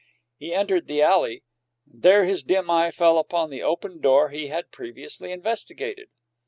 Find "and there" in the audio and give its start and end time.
1.87-2.25